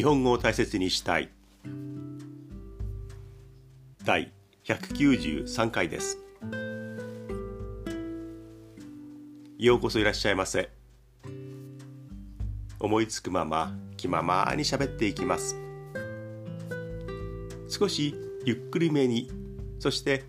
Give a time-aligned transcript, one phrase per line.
[0.00, 1.28] 日本語を大切にしたい。
[4.02, 4.32] 第
[4.64, 6.16] 193回です。
[9.58, 10.70] ようこそいらっしゃいませ。
[12.78, 15.54] 思いつくまま気ままに喋っていきます。
[17.68, 18.14] 少し
[18.46, 19.30] ゆっくりめに
[19.80, 20.24] そして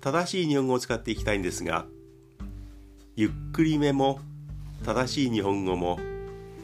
[0.00, 1.86] 正しい日本語を使っていきたいんですが
[3.16, 4.20] ゆっくりめも
[4.84, 5.98] 正しい日本語も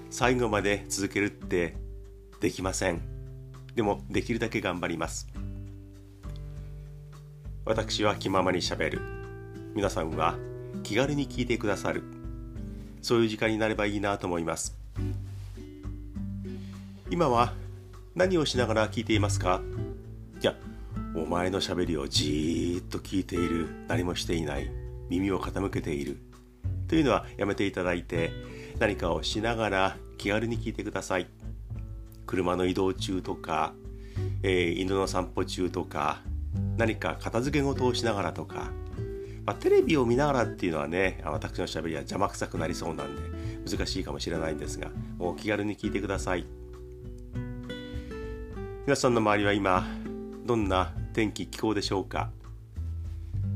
[0.09, 1.83] 最後まで続けるって
[2.45, 3.01] できません。
[3.75, 5.27] でもできるだけ頑張ります。
[7.65, 9.01] 私は気ままにしゃべる。
[9.75, 10.35] 皆さんは
[10.83, 12.03] 気軽に聞いてくださる。
[13.01, 14.77] そういう時間になればいいなと思います。
[17.09, 17.55] 今は
[18.15, 19.63] 何をしながら聞いていますか？
[20.43, 20.55] いや
[21.17, 23.87] お前のしゃべりをじーっと聞いている。
[23.89, 24.71] 何もしていない。
[25.09, 26.19] 耳を傾けている。
[26.89, 28.33] というのはやめていただいて
[28.79, 31.27] 何かをしながら気軽に聞いてください。
[32.27, 33.75] 車の移動中とか、
[34.43, 36.23] えー、犬の散歩中とか
[36.77, 38.71] 何か片付け事をしながらとか、
[39.45, 43.23] まあ、テレビを見ながらっていうのはね私のしゃべりは邪魔くさくなりそうなんで
[43.71, 46.47] 難しいかもしれないんですがもう気軽に聞いてください。
[48.87, 49.87] 皆さんの周りは今
[50.45, 52.31] どんな天気気候でしょうか？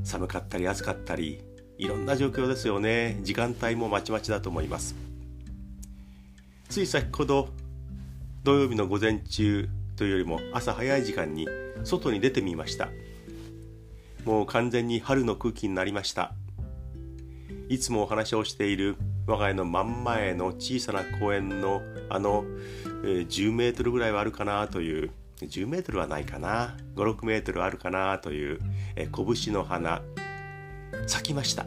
[0.03, 1.43] 寒かったり暑かったり
[1.77, 3.19] いろんな状況ですよね。
[3.23, 4.97] 時間帯もまちまちだと思います。
[6.71, 7.51] つい先ほど
[8.45, 11.49] 土曜日の午前中というよりも朝早い時間に
[11.85, 12.89] 外に出てみました。
[14.25, 16.33] もう完全に春の空気になりました。
[17.69, 22.45] いつもお話をしている我が家の真ん前の小さな公園のあの、
[23.03, 26.77] 10メートルぐらいはあるかなという10メートルはないかな。
[26.97, 28.59] 56メートルあるかなという、
[28.97, 30.03] え、拳の花。
[31.07, 31.67] 咲きました。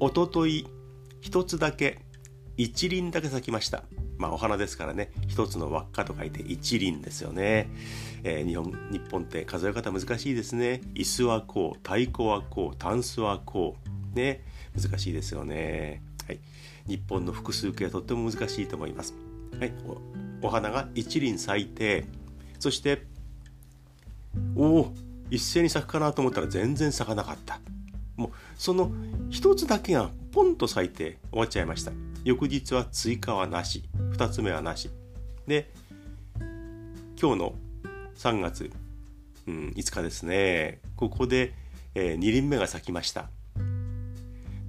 [0.00, 0.66] おととい
[1.20, 2.00] 一つだけ
[2.56, 3.84] 一輪だけ咲きました。
[4.18, 5.10] まあお花ですからね。
[5.28, 7.68] 一つの輪っかと書いて一輪ですよね、
[8.22, 10.80] えー、日本日本って数え方難しいですね。
[10.94, 13.94] 椅子はこう太鼓はこうタンスはこう。
[14.14, 14.42] ね。
[14.80, 16.02] 難しいですよね。
[16.26, 16.40] はい。
[16.86, 19.14] 日本の複数形はとっても難しいと思います。
[19.58, 19.72] はい。
[20.42, 22.04] お花が一輪咲いて
[22.58, 23.06] そして
[24.56, 24.94] おお
[25.30, 27.60] 一斉に咲くかなと思ったら全然咲かなかった。
[28.16, 28.92] もうその
[29.30, 31.92] 一つだけがポンと咲いて終わっちゃいました。
[32.24, 33.84] 翌日は追加はなし。
[34.12, 34.90] 2つ目はなし。
[35.46, 35.70] で
[37.20, 37.54] 今日の
[38.16, 38.70] 3月、
[39.46, 40.80] うん、5日ですね。
[40.96, 41.52] ここで、
[41.94, 43.28] えー、2輪目が咲きました。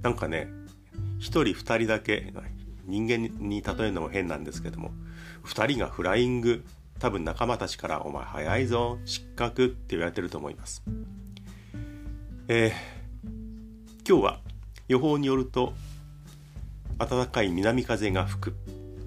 [0.02, 0.48] なんかね
[1.18, 2.32] 1人2人だけ
[2.84, 4.92] 人間に例えるのも変なんですけども
[5.44, 6.64] 2人がフライング。
[6.98, 10.82] 多分仲間たちから「お前早いぞ失格」って言われてると思います。
[12.48, 12.95] えー
[14.08, 14.38] 今日は
[14.86, 15.72] 予報によると
[16.96, 18.54] 暖かい南風が吹く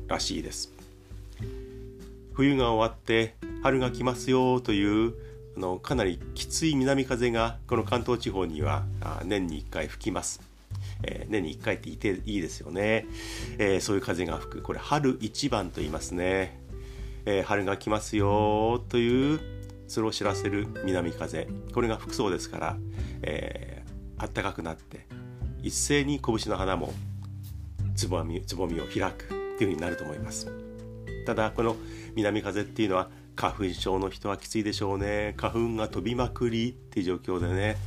[0.10, 0.74] らしいです。
[2.34, 5.14] 冬が終わって春が来ますよという
[5.56, 8.84] あのかなりきつい南風がこの関東地方には
[9.24, 10.42] 年に1回吹きます、
[11.04, 13.06] えー、年に1回って言っていいですよね、
[13.58, 14.62] えー、そういう風が吹く。
[14.62, 16.60] これ春一番と言いますね、
[17.26, 19.40] えー、春が来ますよという
[19.88, 21.48] それを知らせる南風。
[21.74, 22.78] これが吹くそうですから、
[23.22, 23.79] え
[24.20, 25.08] あったかくなって
[25.64, 26.94] 一斉に拳の花も
[27.96, 30.48] つぼみつぼみを開くっていうふうになると思います。
[31.26, 31.76] ただこの
[32.16, 35.34] 南風っていうのは花粉症の人はきついでしょうね。
[35.38, 37.78] 花粉が飛びまくりっていう状況でね、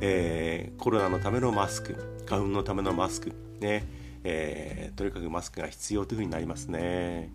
[0.00, 3.84] えー、コロナのためのマスク花粉のためのマスクね、
[4.24, 7.30] えー、とにかくマスクが必要というふうになりますね。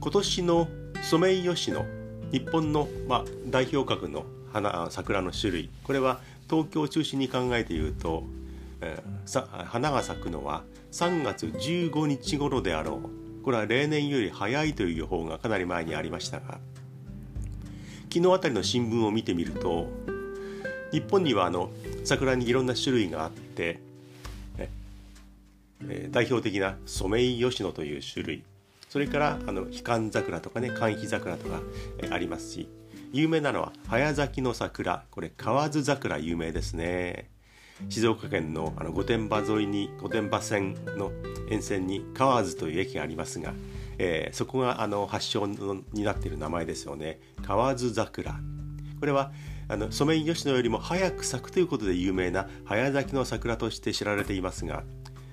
[0.00, 0.68] 今年の
[1.02, 1.84] ソメイヨシノ
[2.30, 8.24] 日本の、まあ、代表格の花桜の種類これは東京を中心に考えて言うと、
[8.80, 10.62] えー、さ花が咲くのは
[10.92, 13.26] 3月15日頃であろう。
[13.46, 16.58] これは例年より早いという予報がかなり前にありましたが
[18.12, 19.86] 昨日あたりの新聞を見てみると
[20.90, 21.70] 日本にはあの
[22.04, 23.78] 桜にいろんな種類があって、
[24.58, 28.42] えー、代表的なソメイヨシノという種類
[28.88, 31.60] それからあの悲観桜とかね寒肥桜とか、
[31.98, 32.68] えー、ありますし
[33.16, 35.04] 有名なのは早咲きの桜。
[35.10, 37.30] これ河津桜有名ですね。
[37.88, 41.10] 静岡県のあの御殿場沿いに御殿場線の
[41.50, 43.54] 沿線に河津という駅がありますが、
[43.96, 47.18] えー、そこがあの発祥のになっている名前ですよね。
[47.42, 48.38] 河津桜。
[49.00, 49.32] これは
[49.68, 54.84] あのソメイヨシノよりも早く咲くということで有名な早咲きの桜として知られていますが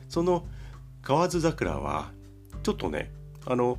[0.07, 0.47] その
[1.01, 2.11] 河津桜は
[2.63, 3.11] ちょっとね
[3.45, 3.77] あの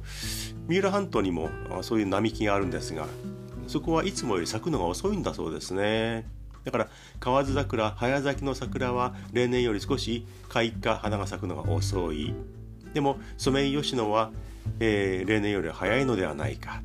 [0.69, 1.49] 三浦半島にも
[1.81, 3.07] そういう並木があるんですが
[3.67, 6.27] そこはいつもより咲くのが遅いんだそうですね
[6.65, 6.89] だから
[7.21, 12.35] 河津桜早咲きの桜は例年より少し開花花が咲くのが遅い
[12.95, 14.31] でもソメイヨシノは
[14.81, 16.83] えー、例年より早いのではないか。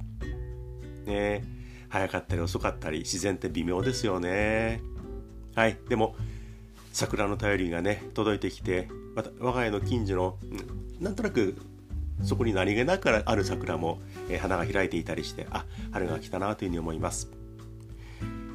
[1.05, 1.43] ね
[1.89, 4.81] 早かったり遅かったり自然って微妙ですよね。
[5.55, 5.77] はい。
[5.87, 6.15] でも
[6.93, 10.37] 桜の便りがね届いてきてまた我が家の近所の、
[10.99, 11.55] なんとなく
[12.23, 13.99] そこに何気なくある桜も、
[14.29, 17.29] え、花が開いていたりしてあ春が来たなというふうに思います、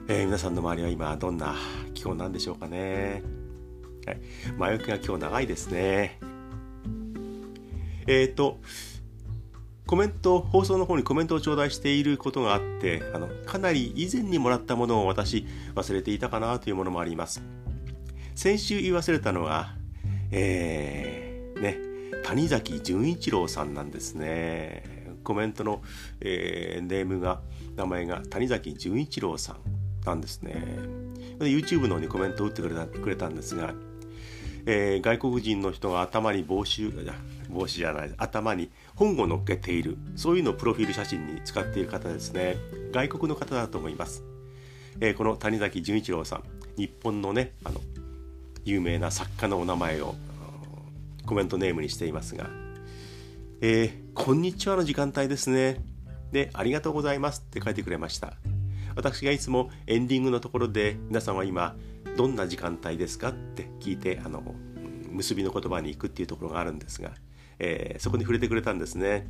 [0.08, 1.54] えー、皆さんの周りは今どんな
[1.94, 3.22] 気候なんでしょうかね、
[4.06, 4.18] はい、
[4.58, 6.18] 前置きが今日長いですね。
[8.06, 8.58] えっ、ー、と
[9.86, 17.42] コメント放送の方にコメントを頂戴していることがあってあのかなり以前にもらったものを私忘れていたかなというものもあります。
[18.34, 19.74] 先週言い忘れたのは
[20.30, 21.93] えー、ね
[22.24, 25.04] 谷崎潤一郎さんなんですね。
[25.24, 25.82] コメントの、
[26.20, 27.40] えー、ネームが
[27.76, 29.56] 名前が谷崎潤一郎さん
[30.04, 30.54] なんですね。
[31.40, 33.74] YouTube の方にコメントを打ってくれたくれたんですが、
[34.66, 36.92] えー、外国人の人が頭に帽子
[37.50, 42.56] 帽子じゃない頭に本を乗っけているそういうのをプロフィール写真に使っている方ですね。
[42.92, 44.22] 外国の方だと思います、
[45.00, 46.44] えー、この谷崎潤一郎さん
[46.76, 47.80] 日本のねあの
[48.64, 50.14] 有名な作家のお名前を
[51.26, 52.50] コメントネームにしていますが、
[53.60, 55.80] えー、こんにちはの時間帯ですね。
[56.32, 58.34] で、ありがとうございますって書いてくれました。
[58.96, 61.76] 私がいつもエンディングのところで皆さんは今
[62.16, 64.42] どんな時間帯ですかって聞いてあの
[65.10, 67.12] 結びの言葉に行くっていうところがあるんですが、
[67.58, 69.26] えー、そこに触れてくれたんですね。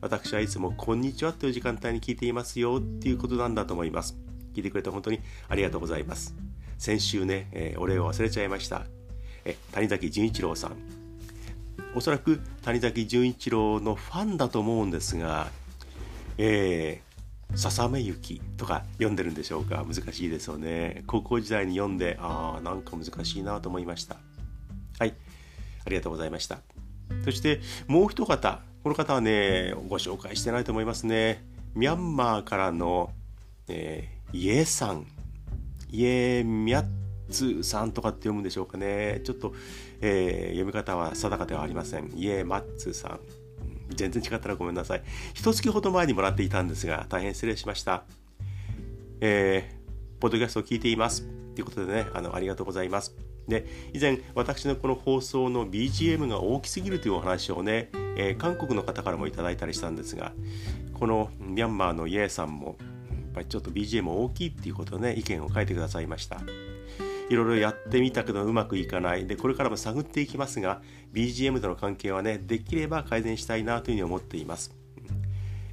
[0.00, 4.16] 私はいつもこんにちはという時間帯に聞いていますよっていうことなんだと思います。
[4.54, 6.34] 聞いてくれて本当にありがとうございます。
[6.76, 8.84] 先週ね、えー、お礼を忘れちゃいました。
[9.44, 10.97] え谷崎潤一郎さん
[11.94, 15.48] おそらく谷崎潤一郎のファンだと思うんですが、
[16.36, 19.84] えー、ささめ雪とか読んでるんでしょうか？
[19.84, 21.02] 難しいですよね。
[21.06, 24.16] 高校時代に読んでああなんか難しいなと思いました。
[24.98, 25.14] はい。
[25.84, 26.58] ありがとうございました。
[27.24, 31.44] そしてもう一方この方はねご紹介してないと思いますね。
[31.74, 33.10] ミャンマーからの、
[33.68, 35.06] えー、イエさん。
[35.90, 36.97] イエミャッ
[37.28, 39.52] ツさんとかって読むんでしょうかねちょっと
[40.00, 42.12] えー、読み方は定かではありません。
[42.14, 43.20] イエマッツさん。
[43.90, 45.02] 全然違ったらごめんなさい。
[45.34, 48.04] 一月ほど前にもらっていたんですが、大変失礼しました。
[49.20, 51.22] えー、ポッドキャストを聞いています。
[51.54, 53.14] ということでね、あの、ありがとうございます。
[53.48, 60.32] で、以前、私のこの放送の BGM が大きすぎるというお話をね、えー、韓国の方からもいただいたりしたんですが、
[60.92, 62.76] このミャンマーのイエーさんも、
[63.10, 66.40] やっぱりちょっと BGM 大きいっていうことをね、意見を書いてくださいました。
[67.28, 69.26] いろいろやってみたけどうまくいかない。
[69.26, 70.80] でこれからも探っていきますが
[71.12, 74.74] BGM との関係はねできれば改善したいなというふうに思っています、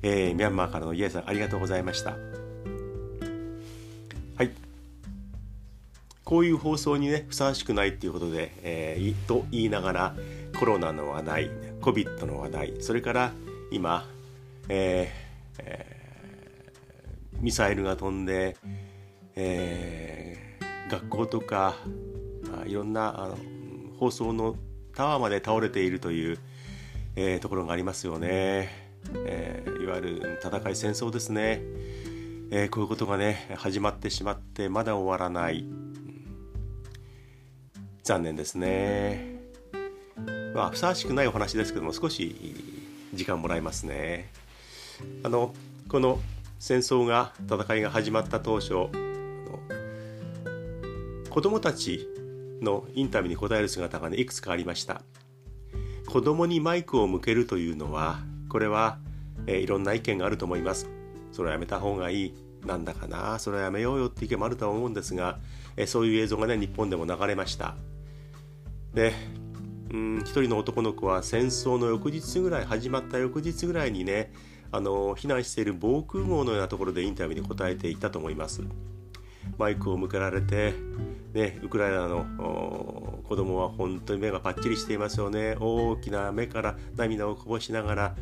[0.02, 2.12] えー、ミャンマーからのイエさんありがとうございました。
[2.12, 2.18] は
[4.44, 4.52] い。
[6.26, 10.16] こういう放送にねふさわしくないっていうことで、えー、と言いながら
[10.60, 11.50] コロナの話題
[11.82, 13.32] COVID の話題それから
[13.72, 14.06] 今、
[14.68, 18.58] えーえー、ミサイルが飛んで、
[19.36, 20.45] えー
[20.90, 21.76] 学校とか
[22.66, 23.38] いろんなあの
[24.00, 24.56] 放送の
[24.96, 26.38] タワーまで倒れているという、
[27.16, 28.70] えー、ところがありますよね、
[29.26, 31.62] えー、いわゆる戦い戦争ですね、
[32.52, 35.66] えー、こういうことがね始まってしまってまだ終わらない。
[38.06, 39.40] 残念ですね。
[40.54, 42.56] まあふさわしくないお話ですけども少し
[43.16, 44.30] 時間もらいますね。
[45.24, 45.56] あの
[45.90, 46.20] この
[46.60, 49.05] 戦争が戦いが始まった当初
[51.36, 52.08] 子供たち
[52.62, 55.02] のインタビューに答える姿がねいくつかありました。
[56.08, 59.00] 子供にマイクを向けるというのはこれは、
[59.46, 60.90] えー、いろんな意見があると思います。
[61.34, 62.34] それはやめた方がいい。
[62.66, 65.40] なんだかなそれはやめようよって意見もあるとは思うんですが、
[65.76, 67.76] えー、そういう映像がね日本でも流れました。
[68.94, 69.12] で
[69.92, 74.32] うん一人の男の子は戦争の翌日ぐらい始まった翌日ぐらいにね
[74.72, 78.64] あの避難している防空壕のようなところでインタビューに答えていたと思います。
[79.58, 80.74] マイクを向けられて
[81.34, 82.26] ね、ウクライナの
[83.28, 85.58] 子供は本当に目がパッチリしていますよね。
[85.60, 88.16] 大きな目から涙をこぼしながら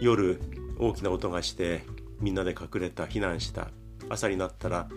[0.00, 0.40] 夜
[0.78, 1.84] 大きな音がして
[2.20, 3.70] みんなで隠れた避難した。
[4.08, 4.88] 朝になったら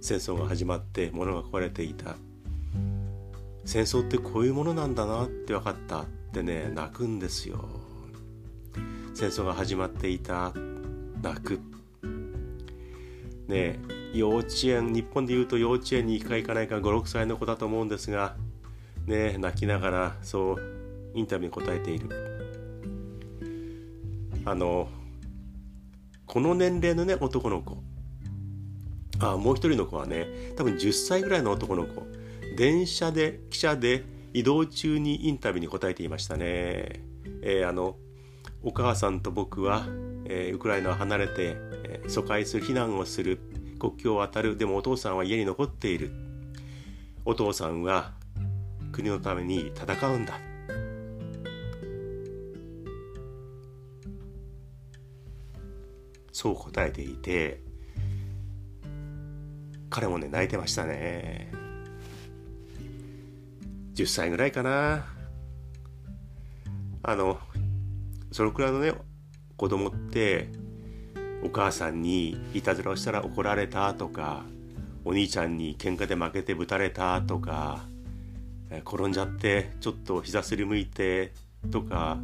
[0.00, 2.16] 戦争が始まって物が壊れていた。
[3.64, 6.00] 戦争ってこういうものなんだなって分かった。
[6.00, 7.64] ってね泣くんですよ。
[9.14, 10.52] 戦争が始まっていた。
[11.22, 11.60] 泣く。
[13.46, 13.78] ね
[14.14, 18.36] 幼稚園日本でいうと幼稚園に行くか行かないか56歳の子だと思うんですが
[19.06, 20.60] ね泣きながらそう
[21.14, 22.08] インタビューに答えている。
[24.46, 24.88] あの
[26.26, 27.78] この年齢のね男の子。
[29.20, 32.06] あもう一人の子はね多分10歳ぐらいの男の子。
[32.56, 37.00] 電車で汽車で移動中にインタビューに答えていましたね、
[37.42, 37.96] えー、あの
[38.62, 39.86] お母さんと僕は、
[40.24, 43.38] えー、ウクライナを離れて、えー、疎開する避難をする
[43.84, 44.56] 国境を渡る。
[44.56, 46.10] でもお父さんは家に残っている。
[47.26, 48.12] お父さんは
[48.92, 50.38] 国のために戦うんだ。
[56.32, 57.60] そう答えていて
[59.88, 61.52] 彼もね泣いてましたね。
[63.94, 65.04] 10歳ぐらいかな。
[67.02, 67.38] あの
[68.32, 68.94] そのくらいのね
[69.58, 70.48] 子供って
[71.44, 74.42] お母さんにいたずらをしたら怒られたとか
[75.04, 77.84] お兄ちゃんに喧嘩で負けてぶたれたとか
[78.86, 81.32] 転んじゃってちょっと膝すりむいて
[81.70, 82.18] とか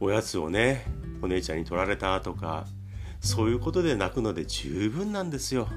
[0.00, 0.84] おやつをね
[1.22, 2.66] お姉ちゃんに取られたとか
[3.20, 5.68] そういうことで泣くので十分なんですよ。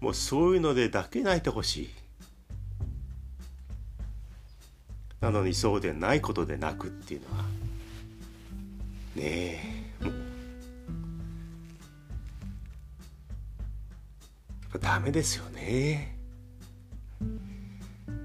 [0.00, 1.90] もうそういうのでだけ泣いてほしい。
[5.20, 7.44] なのにそうでないことで泣くっていうのは
[9.16, 9.22] ね
[9.76, 9.79] え。
[14.78, 16.16] ダメですよね。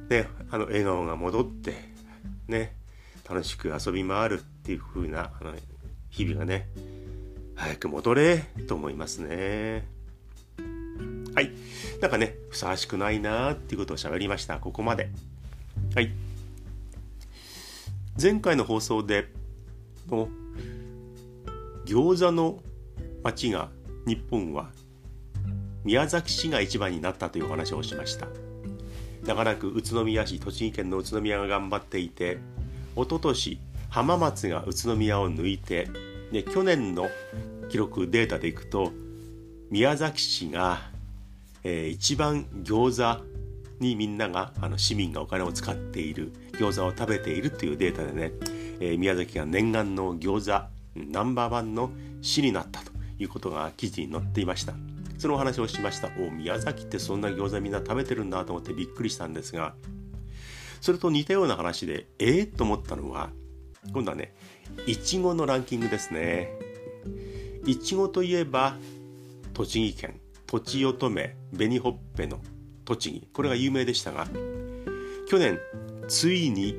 [0.09, 1.73] であの笑顔が戻って
[2.47, 2.75] ね
[3.27, 5.53] 楽しく遊び回るっていう風なあの
[6.09, 6.67] 日々がね
[7.55, 8.37] 早く戻れ
[8.67, 9.87] と思いますね。
[11.33, 11.51] はい。
[12.01, 14.59] なんかねふさわしくないなっていうことを喋りました。
[14.59, 15.09] ここまで。
[15.95, 16.11] はい。
[18.21, 19.27] 前回の放送で
[20.07, 20.29] の
[21.85, 22.61] 餃子の
[23.23, 23.69] 町が
[24.05, 24.69] 日本は
[25.85, 28.27] 宮崎市が一番になったというお話をしました。
[29.25, 32.37] 長らく宇都宮市栃木県の宇都宮が頑張っていて
[32.95, 35.87] 一昨年浜松が宇都宮を抜いて
[36.31, 37.09] で去年の
[37.69, 38.91] 記録データでいくと
[39.71, 40.79] 宮崎市が、
[41.63, 43.23] えー、一番餃子
[43.79, 48.31] にみんながあの市民がお金を使っている餃子を食べているというデータでね、
[48.79, 51.89] えー、宮崎が念願の餃子ナンバーワンの
[52.21, 54.94] 市になったということが記事に載っていました。
[55.17, 59.75] そのお話をしましたお宮崎ってそんな餃子みんな食べてるんだと思ってびっくりしたんですが
[60.81, 63.29] それと似たような話でええー、と思ったのは
[63.91, 64.35] 今度はね
[64.87, 66.51] いちごのランキングですね。
[67.65, 68.77] いちごといえば
[69.53, 72.39] 栃木県とちおとめ紅ほっぺの
[72.83, 73.27] 栃木。
[73.33, 74.27] これが有名でしたが
[75.27, 75.59] 去年
[76.07, 76.75] ついに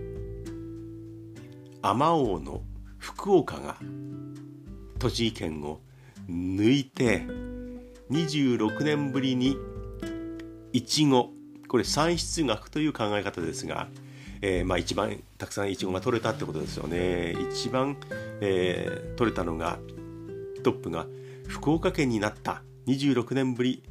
[1.83, 2.63] あまおうの
[2.99, 3.77] 福岡が
[4.99, 5.81] 栃木県を
[6.29, 7.27] 抜いて
[8.11, 9.57] 26年ぶりに
[10.73, 11.31] いちご
[11.69, 13.89] これ産出額という考え方ですが、
[14.41, 17.35] えー、まあ一番たくさんいちごが取れたってことですよね。
[17.51, 17.97] 一番、
[18.41, 19.79] えー、取れたのが
[20.63, 21.07] トップが
[21.49, 22.63] 福岡県になった。
[22.87, 23.83] 26年ぶり。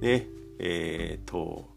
[0.00, 0.26] ね
[0.58, 1.68] えー、と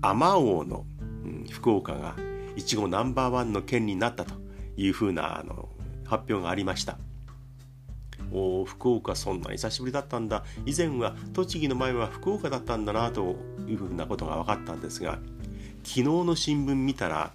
[0.00, 0.86] あまおうの、
[1.24, 2.14] うん、福岡が
[2.56, 4.34] いちごナンバーワンの県になったと
[4.76, 5.68] いうふうなあの
[6.04, 6.98] 発表がありました。
[8.30, 10.44] 福岡そんな久しぶりだったんだ。
[10.66, 15.18] 以前は栃木の前は福岡だったんだなというふうなことが分かったんですが
[15.84, 17.32] 昨日の新聞見たら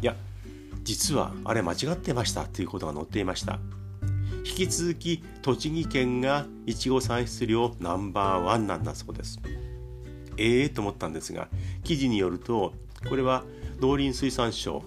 [0.00, 0.16] いや
[0.82, 3.58] 実はあれ間違ってましたということが載っていました。
[4.44, 9.38] 引き続き栃木県がいちご産出量ナンバーワンなんだそうです。
[10.36, 11.48] ええー、と思ったんですが
[11.84, 12.72] 記事によると
[13.08, 13.44] これは
[13.80, 14.82] 農林水産省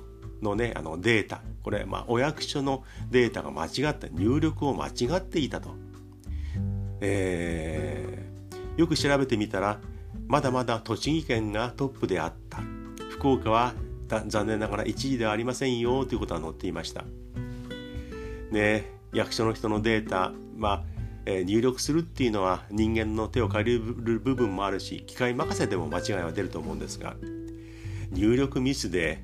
[0.45, 1.41] のねあのデータ。
[1.63, 5.71] これ、まあ、お役所のデータが間違った入力を間違っていたと、
[7.01, 9.79] えー、よく調べてみたら
[10.27, 12.59] まだまだ栃木県がトップであった。
[13.09, 13.73] 福岡は
[14.27, 17.03] 残念ながら1位ではありませんよということが載っていました。
[18.51, 27.15] ね役所の人のデータまあえー、入力するっていうのは人間の手を借りる部分もあるし機械任せでも間違いは出ると思うんですが
[28.11, 29.23] 入力ミスで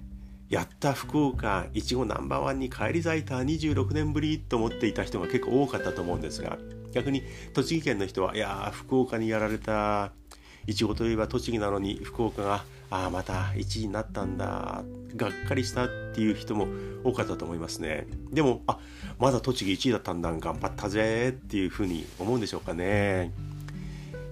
[0.51, 6.57] やった福岡いちごナンバーワンに返り咲いた26年ぶりと思っていた人が結構多かったと思うんですが
[6.91, 10.11] 逆に栃木県の人はいや福岡にやられた
[10.67, 14.83] いちごといえば栃木なのに福岡がああまた1位になったんだ
[15.15, 16.67] がっかりしたっていう人も
[17.05, 18.05] 多かったと思いますね。
[18.33, 18.77] でもあ
[19.19, 23.31] まだ栃木1位だったんだ頑張ったぜっていうふうに思うんでしょうかね。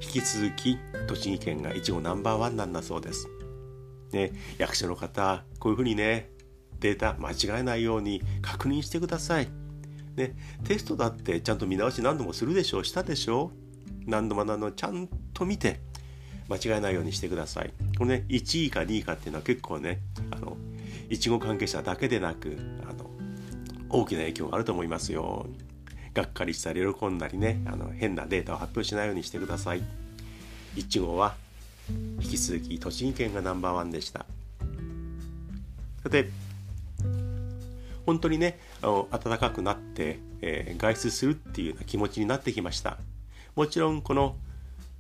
[0.02, 3.30] 引き続き栃木県がいちごナンバーワンなんだそうです。
[4.12, 6.30] ね、役所の方こういうふうにね
[6.80, 9.48] データ間違えないように確認してください。
[10.16, 10.34] ね、
[10.66, 13.51] テストだってちゃんと見直し何度もするでしょうしたでしょ
[14.08, 15.80] う何度も何度もちゃんと見て
[16.50, 17.74] 間違えないようにしてください。
[17.98, 20.00] これね1位か2位かっていうのは結構ね
[20.32, 20.58] あの
[21.10, 22.58] いちご関係者だけでなく
[22.89, 23.10] あの
[23.89, 25.48] 大きな影響があると思いますよ。
[26.13, 29.84] がっかりしたり喜んだりねあの変なデータを発表しないようにしてください。
[30.75, 31.36] いちごは
[32.22, 34.25] 引き続き栃木県がナンバーワンでした。
[36.03, 36.29] さて
[38.05, 42.98] 本当にねあの暖かくなって、えー、外出するっていうような気持ちになってきました。
[43.55, 44.36] もちろんこの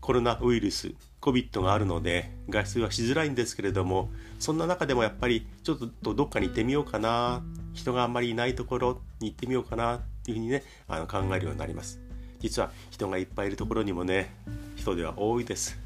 [0.01, 7.43] コロナウイルス COVID があるので外出はしづらいんですけれどもそんな中でもやっぱりちょっとどっかに行ってみようかな
[7.73, 11.99] 人があんまりいないところに行ってみようかなっていうふうにねあの考えるようになります。
[12.39, 14.33] 実は人がいっぱいいるところにもね
[14.75, 15.77] 人では多いです。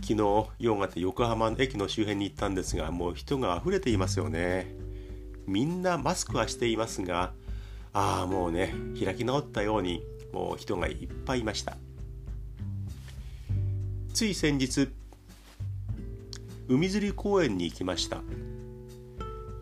[0.00, 4.74] 昨日夕方横浜駅の周辺に行ったんですがもう人が溢れていますよね。
[5.46, 7.32] みんなマスクはしていますが
[7.92, 10.02] ああもうね開き直ったように
[10.32, 11.76] もう人がいっぱいいました。
[14.12, 14.88] つい先日
[16.68, 18.20] 海釣り公園に行きました、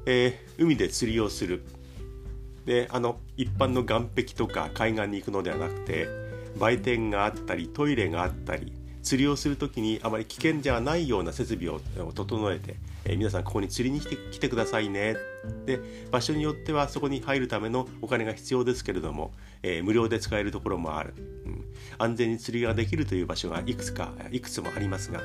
[0.07, 1.62] えー、海で釣りをする。
[2.64, 6.09] であの一般の岸壁とか海岸に行くのではなくて
[6.59, 8.73] 売店があったりトイレがあったり
[9.07, 11.81] 釣りをする時にあまり危険じゃないような設備を
[12.13, 15.15] 整えて、えー、皆さんここに釣りに来て来てくださいね。
[15.65, 15.79] で
[16.11, 19.31] 場所によってはそこに入るためのお金が必要ですけれども、
[19.63, 21.15] えー、無料で使えるところもある、
[21.47, 21.65] うん、
[21.99, 25.21] 安全に釣りができるという場所がいくつかいくつもありますが、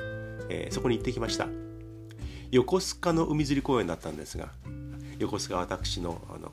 [0.50, 1.48] えー、そこに行ってきました。
[2.52, 4.50] 横須賀の海釣り公園だったんですが
[5.18, 6.52] 横須賀私のあの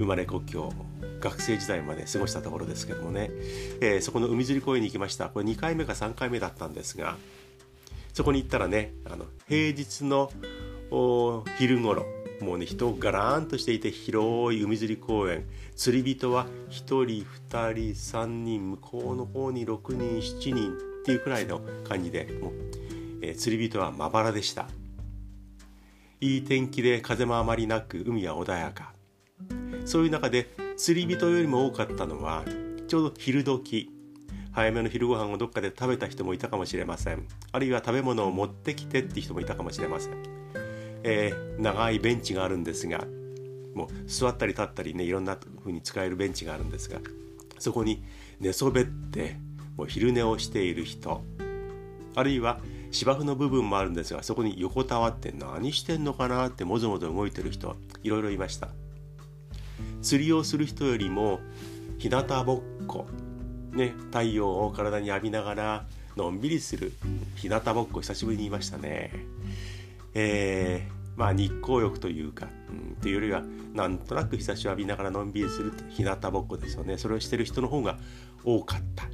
[0.00, 0.72] 生まれ故郷
[1.20, 3.30] 学生時代まで過ごしたところですけどもね、
[3.82, 5.28] えー、そこの海釣り公園に行きました。
[5.28, 7.18] これ2回目か3回目だったんですが
[8.14, 10.32] そこに行ったらねあの平日の
[11.58, 12.06] 昼頃
[12.40, 15.44] もうね人がらーんとしていて広い海釣り公園。
[15.76, 17.60] 釣り人は1人2人
[17.92, 22.52] 3人向こうの方に6人7人っていうくらいの感じでもう、
[23.20, 24.66] えー、釣り人はまばらでした。
[26.22, 28.94] いい天気で風もあまりなく海は穏やか。
[29.90, 32.44] そういう中で釣り人よりも多かったのは
[32.86, 33.90] ちょうど昼時
[34.52, 37.26] 早めの昼ご飯をどっかで食べた人もいたかもしれません。
[37.50, 40.12] あるいは食べ物を持ってきてって人もいたかもしれません、
[41.02, 43.04] えー、長いベンチがあるんですが
[43.74, 47.00] もう座ったり立ったりねいろんな風に使えるベンチがあるんですが
[47.58, 48.04] そこに
[48.38, 49.38] 寝そべって
[49.76, 51.24] もう昼寝をしている人
[52.14, 52.60] あるいは
[52.92, 58.68] 芝生の部分もあるんですがそこに横たわって何してんのかなってもぞもぞ動いてる人いろいろいました。
[60.02, 61.40] 釣りをする人よりも
[61.98, 63.06] 日向ぼっこ、
[63.72, 65.86] ね、太陽を体に浴びながら
[66.16, 66.92] のんびりする
[67.36, 69.12] 日向ぼっこ久しぶりに言いましたね。
[70.14, 73.42] えー、まあ日光浴というか、うん、というよりは
[73.74, 77.98] なんとなく日差しを浴びながらのんびりする日向ぼっこですよねそれをしてる人の方が
[78.44, 79.04] 多かった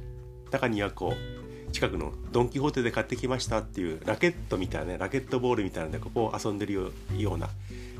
[0.51, 1.36] 中にはこう
[1.77, 6.91] 近くのドン・キホーテで買ってきましたっていうラケットみたいなねラケットボールみたいなのでここを遊んでるよ
[7.35, 7.49] うな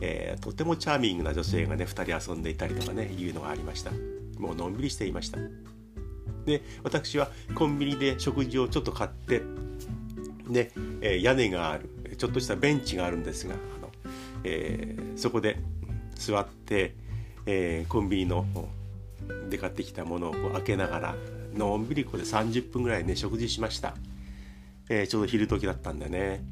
[0.01, 3.91] えー、とてもチャーミングな女性がね2人遊んでいたりとかねいうのがありました。
[4.39, 5.39] もうのんびりしていました。
[6.45, 9.41] で私はコンビニで食事をちょっと買って
[10.47, 13.91] で、えー、屋根があるちょっとしたベンチがあるんですがあの、
[14.43, 15.57] えー、そこで
[16.15, 16.95] 座って、
[17.45, 18.45] えー、コンビニの
[19.49, 21.15] で買ってきたものをこう開けながら
[21.57, 23.95] のんびりここで30分ぐらいね食事しました、
[24.89, 26.43] えー、ちょうど昼時だったんでね。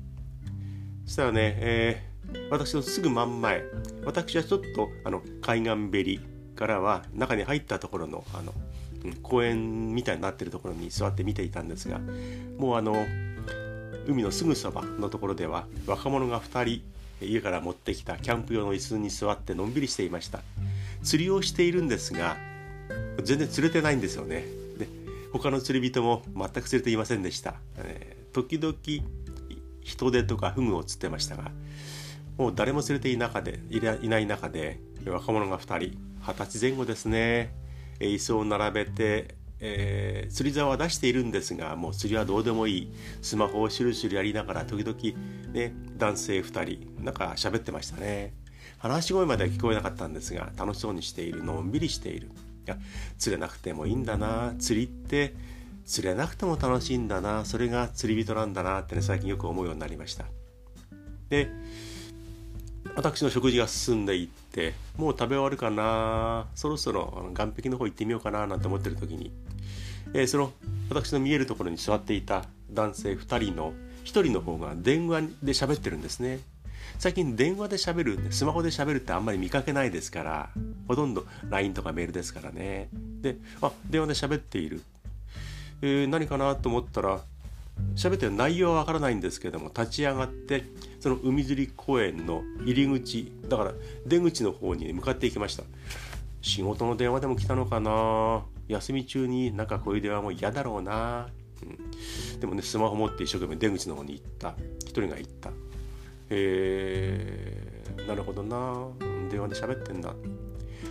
[1.05, 2.15] そしたらね、えー
[2.49, 3.63] 私のすぐ真ん前
[4.03, 6.19] 私はちょっとあの海岸べり
[6.55, 8.53] からは中に入ったところのあの
[9.21, 11.99] 公園みたいになってるところに座って見ていたんですが
[12.57, 13.05] もうあの
[14.07, 16.81] 海のすぐそばのところでは若者が2人
[17.21, 20.41] 家から持ってきたキャンプ用の椅子に座ってのんびりしていました。
[21.01, 22.35] 釣りをしているんですが
[23.23, 24.64] 全然釣れてないんですよね。
[25.37, 28.75] 他の釣り人も全く釣れていませんでした、えー、時々
[29.81, 31.51] 人手とかフグを釣ってましたが
[32.37, 37.53] もう誰も連れてい中でいない中で若者が2人二十歳前後ですね。
[37.99, 42.93] 椅子を並べて、えー、釣り竿は出しているんですがもう釣りはどうでもいい。
[43.21, 44.97] スマホをシュルシュルやりながら時々
[45.53, 48.33] ね男性2人なんか喋ってましたね。
[48.79, 52.31] 話し声までは聞こえなかったんですが楽しそうにしているのんびりしている。
[52.65, 52.77] や
[53.17, 55.33] 釣れなくてもいいんだな釣りって
[55.85, 60.25] 釣れなくても楽しいんだなそれが釣り人なんだなってね最近よく思うようになりました。
[61.29, 61.49] で
[62.95, 69.31] 私の食事が進んでいってもう食べ終わるかなそろそろ岸壁の方行ってみようかななんて思ってる時に、
[70.13, 70.53] えー、その
[70.89, 73.73] 私の見えるところに座っていた男性2人の
[74.05, 76.39] 1人の方が電話で喋ってるんですね。
[76.97, 80.49] 最近電話で喋るスマホで喋るってあんまり見かけないですから
[80.87, 82.89] ほとんど LINE とかメールですからね。
[83.21, 84.81] であ電話で喋っている、
[85.81, 87.21] えー、何かなと思ったら
[87.95, 90.63] 喋ってる内容はわからないんですけども立ち上がって
[90.99, 93.73] その海釣り公園の入り口だから
[94.07, 95.63] 出口の方に向かっていきました。
[96.41, 98.43] 仕事の電話でも来たのかな？
[98.67, 101.29] 休み中になんかこういう電話も嫌だろうな、
[101.61, 104.55] うん、でもねスマホ持って一生懸命出口の方に行った。
[104.79, 105.51] 一人が行った。
[106.29, 108.87] えー、なるほどな。
[109.29, 110.13] 電話で喋ってんだ。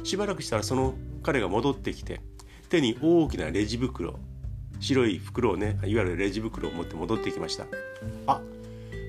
[0.02, 2.20] しばらくしたらその彼が戻ってきて
[2.68, 4.18] 手に大きなレジ袋
[4.80, 7.66] 白い袋をねいわゆるレジ袋を持って戻ってきました。
[8.26, 8.40] あ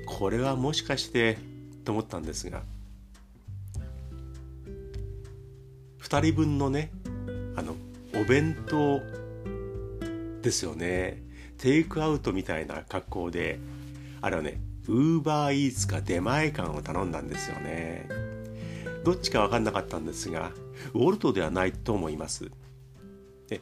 [0.06, 1.38] これはもしかして
[1.84, 2.64] と思ったんですが
[6.02, 6.92] 2人分のね
[7.56, 7.76] あの
[8.16, 9.02] お弁当
[10.42, 11.24] ですよね。
[11.58, 13.60] テイクアウトみたいな格好で
[14.22, 18.08] あれはねウーバーイーツか出前館を頼んだんですよね。
[19.04, 20.52] どっちか分かんなかったんですが
[20.94, 22.50] ウォルトではないと思います。
[23.48, 23.62] で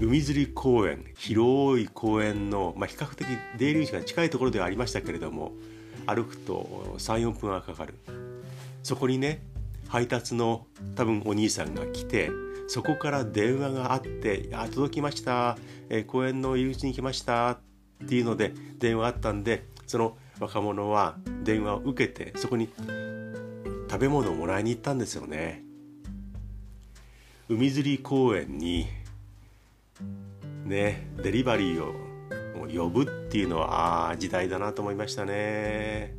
[0.00, 3.26] 海釣り公園広い公園の、まあ、比較的
[3.58, 5.52] 出入り口が近いところではありましたけれども
[6.06, 7.94] 歩くと34分はかかる。
[8.82, 9.42] そこにね
[9.88, 12.30] 配達の多分お兄さんが来て
[12.68, 15.56] そこから電話があって「あ届きました、
[15.88, 17.50] えー、公園の入り口に来ました」
[18.04, 22.68] っていうので電話あったんでその若者は電話を受けてそこに
[23.88, 25.62] 食べ物をもらいに行ったんですよね。
[27.48, 28.86] 海釣り公園に
[30.64, 31.94] ねデリバリーを
[32.66, 36.14] 呼ぶっていうのはあ時代だなと思いましたね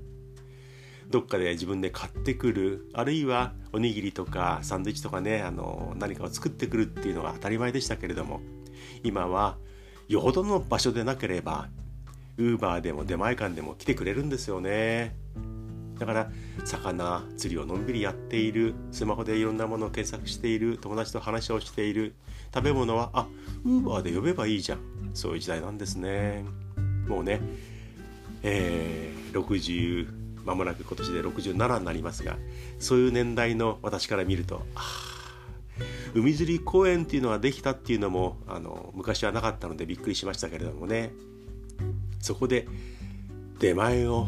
[1.10, 8.40] どっかで自分で買ってくるあるいはおにぎりとかサンドイッチとかねあの何かを作ってくるっていうのが当たり前でしたけれども
[9.04, 9.58] 今は
[10.08, 11.68] よほどの場所でなければ
[12.38, 15.16] ウーバーでも出前館でも来てくれるんですよね。
[16.00, 16.32] だから
[16.64, 22.14] 魚釣りをのんびりやっているスマホでいろんなものを検索している友達と話をしている
[22.54, 23.28] 食べ物はあ
[23.66, 24.80] ウーバーで呼べばいいじゃん。
[25.14, 26.46] そういう時代なんですね。
[27.08, 27.42] もうね
[28.44, 30.08] えー、60
[30.46, 32.38] 間もなく今年で67になりますが
[32.80, 34.82] そういう年代の私から見るとあ
[36.16, 41.12] 海釣り公園っていうのができたっていうのもあの昔はなかったのでびっくりしましたけれどもね。
[42.20, 42.68] そこで
[43.60, 44.28] 出前を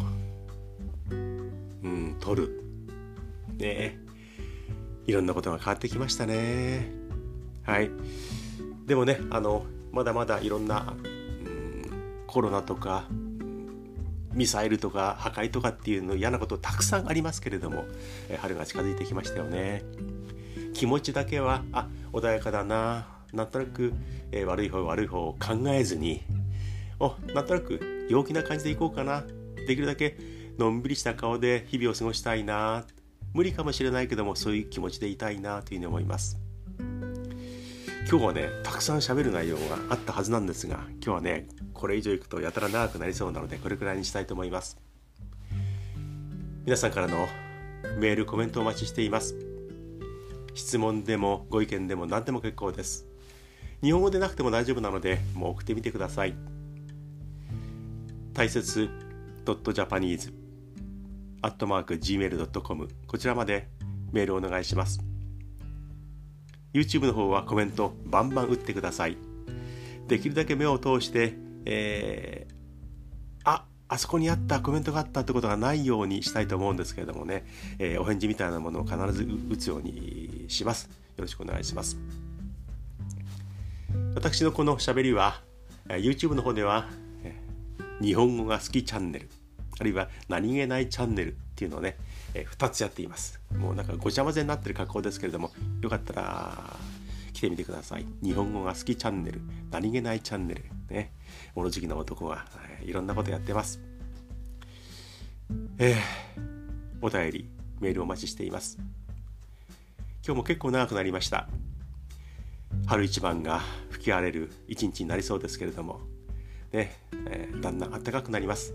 [1.11, 2.63] うん取る。
[3.57, 3.97] ね。
[5.05, 6.91] いろんなことが変わってきましたね。
[7.63, 7.89] はい。
[8.85, 13.05] でもねあのまだまだいろんな、うん、コロナとか
[14.33, 17.85] ミサイルとか破壊とかっていうの嫌なことたくさんありますけれども、
[18.39, 19.83] 春が近づいてきましたよね。
[20.73, 23.07] 気持ちだけはあ穏やかだな。
[23.33, 23.93] なんとなく、
[24.31, 26.23] えー、悪い方悪い方を考えずに
[26.99, 29.23] おなんとなく陽気な感じでいこうかな。
[29.67, 30.17] できるだけ
[30.57, 32.85] のんびりした顔で日々を過ごしたいな。
[33.33, 36.39] 無理かもしれないけどもそういう気持ちでいたいなというふうに思います。
[38.09, 44.77] 今日はねたくさん喋る内容があったはずなんですが今日はねこれ以上いくとやたら長くなりそうなのでこれくらいにしたいと思います。
[46.65, 47.27] 皆さんからの
[47.99, 49.35] メールコメントお待ちしています。
[50.55, 53.05] 質問でもご意見でも何でも結構です。
[53.81, 56.33] 日本語でなくても大丈夫なのでもう送ってみてください。
[58.39, 58.89] 大切
[59.43, 60.31] .japanese
[61.41, 63.67] アットマーク gmail.com こちらまで
[64.13, 65.01] メールお願いします。
[66.73, 69.17] YouTube の方はコメントバンバン打ってください。
[70.07, 71.33] できるだけ目を通して、
[71.65, 72.53] えー、
[73.43, 77.43] ああそこにあったコメントがあったってことがないようにしたいと思うんですけれどもね、
[77.77, 80.85] えー、お返事みたいなものを必ず打つようにします。
[80.85, 81.97] よろしくお願いします。
[84.15, 85.41] 私のこのしゃべりは
[85.89, 86.87] YouTube の方では
[88.01, 89.29] 日本語が好きチャンネル
[89.79, 91.95] あるいは何気ないチャンネルっていうのをね、
[92.33, 93.39] え2つやっています。
[93.57, 96.77] もうなんかごちゃ混ぜになってる格好ですけれどもよかったら
[97.33, 98.05] 来てみてください。
[98.21, 101.13] 日本語が好きチャンネル何気ないチャンネルね。
[101.55, 102.45] 物好きな男が、
[102.81, 103.79] えいろんなことやってます。
[105.77, 105.97] えー、
[107.01, 108.77] お便りメールお待ちしています。
[110.25, 111.47] 今日も結構長くなりました。
[112.85, 116.01] 春一番が吹き荒れる一日になりそうですけれども
[116.71, 116.95] ね、
[117.27, 118.73] えー、だんだん暖かくなります。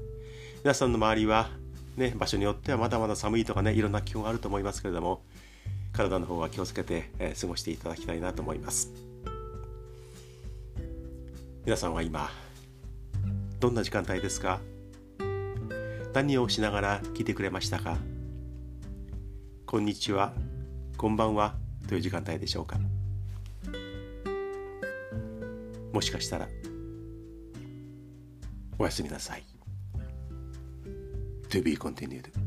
[0.62, 1.50] 皆さんの周りは
[1.96, 5.22] ね場所によってはまだまだ寒いとかねいろんな気温があると思いますけれども
[5.92, 8.90] 体の方は気をつけて、えー、過ごしていただきたいなと思います。
[11.64, 12.30] 皆さんは今
[13.61, 14.61] どんな時間帯ですか？
[16.12, 17.96] 何をしながら聞いてくれましたか？
[19.66, 20.35] こんにちは
[20.96, 21.54] こんばんは
[21.88, 22.78] という時間帯でしょうか？
[25.92, 26.48] もしかしたら。
[28.78, 29.44] おやすみなさい。
[31.50, 32.43] To be continued.